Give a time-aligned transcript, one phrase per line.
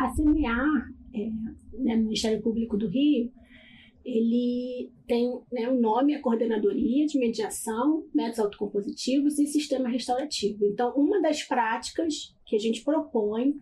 [0.00, 1.30] A CMA, é,
[1.78, 3.30] né, Ministério Público do Rio,
[4.02, 10.64] ele tem né, o nome, a Coordenadoria de Mediação, Métodos Autocompositivos e Sistema Restaurativo.
[10.64, 13.54] Então, uma das práticas que a gente propõe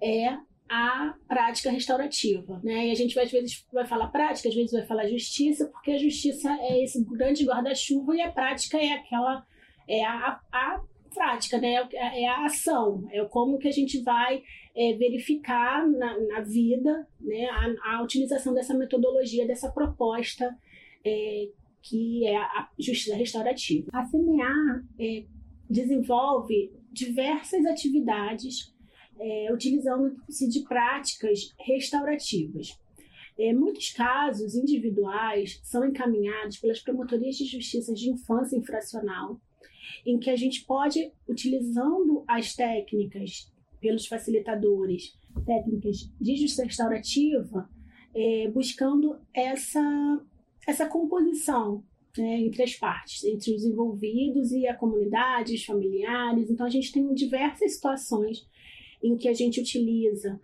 [0.00, 2.86] é a prática restaurativa, né?
[2.86, 5.98] E a gente às vezes vai falar prática, às vezes vai falar justiça, porque a
[5.98, 9.44] justiça é esse grande guarda-chuva e a prática é aquela
[9.86, 10.80] é a, a
[11.12, 11.88] prática, né?
[11.92, 14.42] É, é a ação, é como que a gente vai
[14.74, 20.56] é, verificar na, na, vida né, a, a, utilização dessa metodologia, dessa proposta
[21.04, 21.48] é,
[21.82, 23.88] que é a justiça restaurativa.
[23.92, 25.24] A CMA é,
[25.68, 28.72] desenvolve diversas atividades
[29.18, 32.78] é, utilizando-se de práticas restaurativas.
[33.38, 39.40] É, muitos casos individuais são encaminhados pelas promotorias de justiça de infância infracional,
[40.04, 47.68] em que a gente pode, utilizando as técnicas pelos facilitadores, técnicas de justiça restaurativa,
[48.14, 50.20] é, buscando essa,
[50.66, 51.82] essa composição
[52.16, 56.50] né, entre as partes, entre os envolvidos e a comunidade, os familiares.
[56.50, 58.46] Então, a gente tem diversas situações
[59.02, 60.40] em que a gente utiliza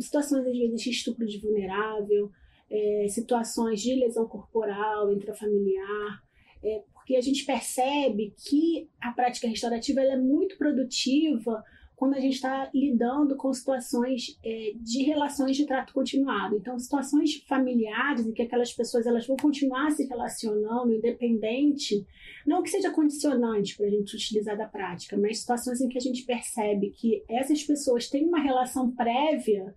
[0.00, 2.30] situações, às vezes, de estupro de vulnerável,
[2.70, 6.22] é, situações de lesão corporal intrafamiliar,
[6.62, 11.62] é, porque a gente percebe que a prática restaurativa é muito produtiva
[11.94, 16.56] quando a gente está lidando com situações é, de relações de trato continuado.
[16.56, 22.06] Então, situações familiares em que aquelas pessoas elas vão continuar se relacionando, independente,
[22.46, 26.00] não que seja condicionante para a gente utilizar da prática, mas situações em que a
[26.00, 29.74] gente percebe que essas pessoas têm uma relação prévia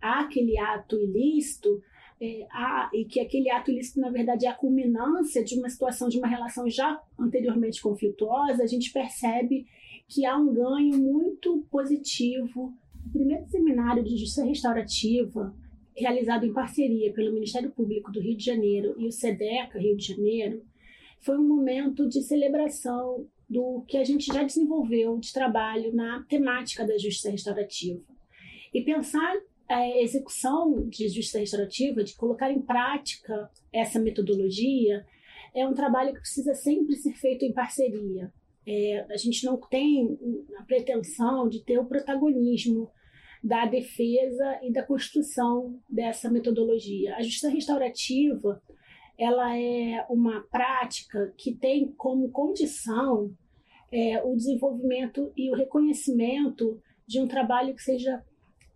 [0.00, 1.82] àquele ato ilícito,
[2.20, 6.08] é, a, e que aquele ato ilícito, na verdade, é a culminância de uma situação,
[6.08, 9.66] de uma relação já anteriormente conflituosa, a gente percebe
[10.06, 12.74] que há um ganho muito positivo.
[13.06, 15.54] O primeiro seminário de justiça restaurativa,
[15.96, 20.08] realizado em parceria pelo Ministério Público do Rio de Janeiro e o SEDECA Rio de
[20.08, 20.62] Janeiro,
[21.20, 26.86] foi um momento de celebração do que a gente já desenvolveu de trabalho na temática
[26.86, 28.00] da justiça restaurativa.
[28.72, 29.36] E pensar
[29.70, 35.06] a execução de justiça restaurativa, de colocar em prática essa metodologia,
[35.54, 38.32] é um trabalho que precisa sempre ser feito em parceria.
[38.66, 40.18] É, a gente não tem
[40.58, 42.90] a pretensão de ter o protagonismo
[43.42, 47.14] da defesa e da construção dessa metodologia.
[47.14, 48.60] A justiça restaurativa
[49.16, 53.32] ela é uma prática que tem como condição
[53.92, 58.24] é, o desenvolvimento e o reconhecimento de um trabalho que seja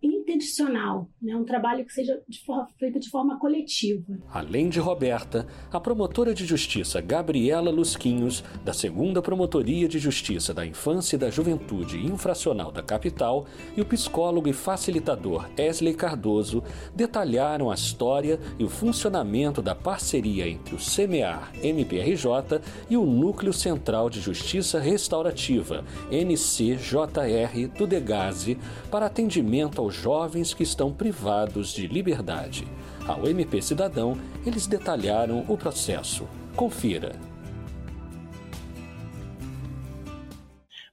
[0.01, 1.35] intencional, né?
[1.35, 4.17] um trabalho que seja de forma, feito de forma coletiva.
[4.31, 10.65] Além de Roberta, a promotora de justiça Gabriela Lusquinhos, da segunda Promotoria de Justiça da
[10.65, 13.45] Infância e da Juventude Infracional da capital,
[13.75, 16.63] e o psicólogo e facilitador Esley Cardoso
[16.93, 23.53] detalharam a história e o funcionamento da parceria entre o CMEAR MPRJ e o Núcleo
[23.53, 28.57] Central de Justiça Restaurativa, NCJR do Degase,
[28.91, 32.67] para atendimento aos jovens que estão privados de liberdade.
[33.07, 36.27] Ao MP Cidadão, eles detalharam o processo.
[36.55, 37.19] Confira.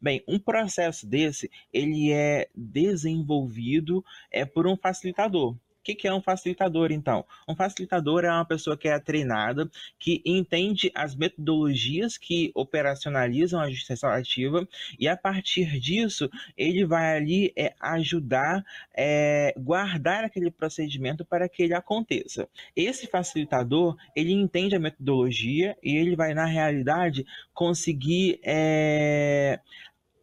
[0.01, 5.55] Bem, um processo desse, ele é desenvolvido é por um facilitador.
[5.83, 7.27] O que, que, é um facilitador, então?
[7.49, 13.69] Um facilitador é uma pessoa que é treinada, que entende as metodologias que operacionalizam a
[13.69, 14.65] justiça ativa
[14.97, 18.65] e a partir disso ele vai ali é, ajudar,
[18.97, 22.49] é, guardar aquele procedimento para que ele aconteça.
[22.77, 29.59] Esse facilitador ele entende a metodologia e ele vai na realidade conseguir é,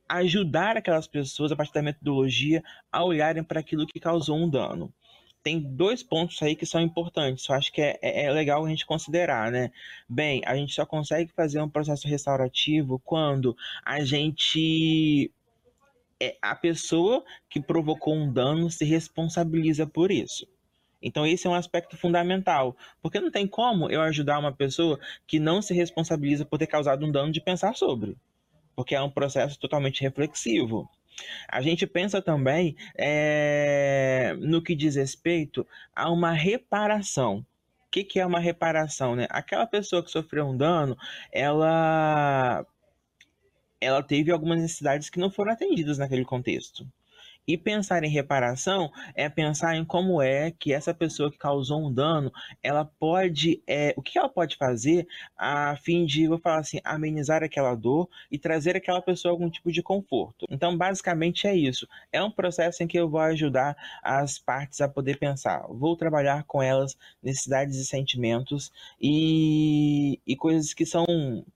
[0.08, 4.94] ajudar aquelas pessoas a partir da metodologia a olharem para aquilo que causou um dano
[5.44, 7.48] tem dois pontos aí que são importantes.
[7.48, 9.72] Eu acho que é, é, é, legal a gente considerar, né?
[10.08, 13.56] Bem, a gente só consegue fazer um processo restaurativo quando
[13.86, 15.32] a gente.
[16.22, 20.46] É, a pessoa que provocou um dano se responsabiliza por isso.
[21.02, 22.76] Então, esse é um aspecto fundamental.
[23.02, 27.06] Porque não tem como eu ajudar uma pessoa que não se responsabiliza por ter causado
[27.06, 28.18] um dano de pensar sobre.
[28.76, 30.90] Porque é um processo totalmente reflexivo.
[31.48, 37.46] A gente pensa também é, no que diz respeito a uma reparação.
[37.88, 39.16] O que, que é uma reparação?
[39.16, 39.28] Né?
[39.30, 40.96] Aquela pessoa que sofreu um dano,
[41.32, 42.66] ela,
[43.82, 46.86] ela teve algumas necessidades que não foram atendidas naquele contexto.
[47.48, 51.92] E pensar em reparação é pensar em como é que essa pessoa que causou um
[51.92, 52.32] dano,
[52.62, 57.44] ela pode, é, o que ela pode fazer a fim de, vou falar assim, amenizar
[57.44, 60.46] aquela dor e trazer aquela pessoa algum tipo de conforto.
[60.50, 61.88] Então, basicamente é isso.
[62.12, 65.66] É um processo em que eu vou ajudar as partes a poder pensar.
[65.70, 68.72] Vou trabalhar com elas necessidades e sentimentos
[69.02, 69.99] e,
[70.40, 71.06] coisas que são,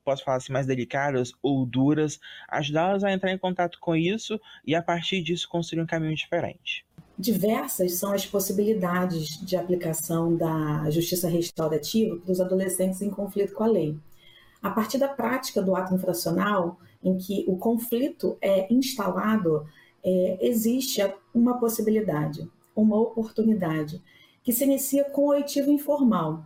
[0.06, 4.76] posso falar assim, mais delicadas ou duras, ajudá-las a entrar em contato com isso e
[4.76, 6.86] a partir disso construir um caminho diferente.
[7.18, 13.64] Diversas são as possibilidades de aplicação da justiça restaurativa para os adolescentes em conflito com
[13.64, 13.98] a lei.
[14.62, 19.68] A partir da prática do ato infracional, em que o conflito é instalado,
[20.04, 21.02] é, existe
[21.34, 24.02] uma possibilidade, uma oportunidade,
[24.44, 26.44] que se inicia com o oitivo informal.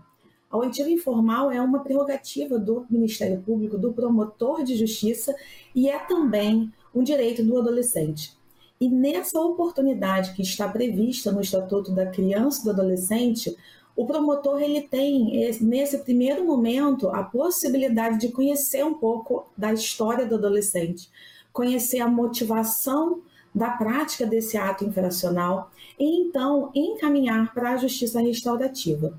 [0.50, 5.36] A oitiva informal é uma prerrogativa do Ministério Público, do promotor de justiça,
[5.76, 8.38] e é também um direito do adolescente.
[8.80, 13.58] E nessa oportunidade que está prevista no Estatuto da Criança e do Adolescente,
[13.96, 20.26] o promotor ele tem nesse primeiro momento a possibilidade de conhecer um pouco da história
[20.26, 21.10] do adolescente,
[21.52, 23.22] conhecer a motivação
[23.54, 29.18] da prática desse ato infracional e então encaminhar para a justiça restaurativa,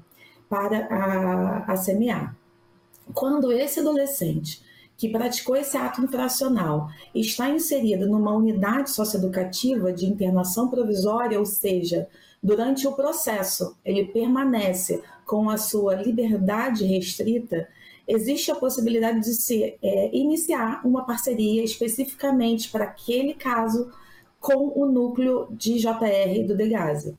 [0.49, 2.35] para a, a CMA.
[3.13, 4.63] Quando esse adolescente
[4.97, 12.09] que praticou esse ato infracional está inserido numa unidade socioeducativa de internação provisória, ou seja,
[12.43, 17.69] durante o processo ele permanece com a sua liberdade restrita,
[18.09, 23.93] existe a possibilidade de se é, iniciar uma parceria especificamente para aquele caso
[24.41, 27.17] com o núcleo de JR do Degase.